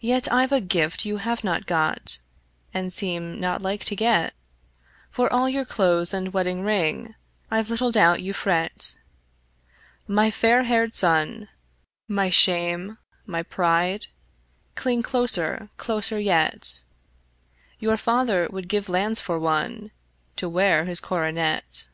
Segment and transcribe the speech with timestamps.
[0.00, 2.18] Yet I've a gift you have not got,
[2.74, 4.34] And seem not like to get:
[5.12, 7.14] For all your clothes and wedding ring
[7.52, 8.96] I've little doubt you fret.
[10.08, 11.50] My fair haired son,
[12.08, 14.08] my shame, my pride,
[14.74, 16.82] Cling closer, closer yet:
[17.78, 19.92] Your father would give his lands for one
[20.34, 21.86] To wear his coronet.